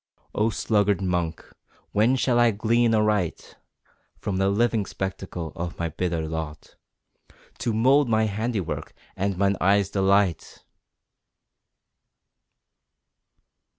[0.33, 1.45] Oh sluggard monk!
[1.91, 3.55] when shall I glean aright
[4.17, 6.75] From the living spectacle of my bitter lot,
[7.59, 10.63] To mold my handywork and mine eyes' Delight?